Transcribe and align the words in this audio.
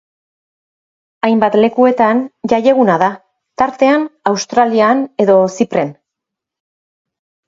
Hainbat 1.27 1.57
lekuetan 1.57 2.21
jaieguna 2.53 2.95
da, 3.03 3.09
tartean 3.63 4.05
Australian 4.31 5.05
edo 5.27 5.37
Zipren. 5.59 5.93